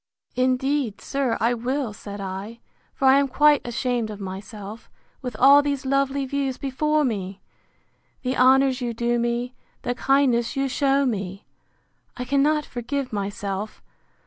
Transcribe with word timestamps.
Indeed, 0.35 0.99
sir, 0.99 1.37
I 1.39 1.53
will, 1.53 1.93
said 1.93 2.19
I; 2.19 2.59
for 2.95 3.07
I 3.07 3.19
am 3.19 3.27
quite 3.27 3.61
ashamed 3.63 4.09
of 4.09 4.19
myself, 4.19 4.89
with 5.21 5.35
all 5.37 5.61
these 5.61 5.85
lovely 5.85 6.25
views 6.25 6.57
before 6.57 7.03
me!—The 7.05 8.35
honours 8.35 8.81
you 8.81 8.95
do 8.95 9.19
me, 9.19 9.53
the 9.83 9.93
kindness 9.93 10.55
you 10.55 10.67
shew 10.67 11.05
me!—I 11.05 12.25
cannot 12.25 12.65
forgive 12.65 13.13
myself! 13.13 13.83